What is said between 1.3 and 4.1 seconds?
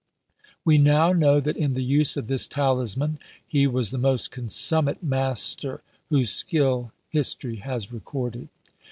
that in the use of this talisman he was the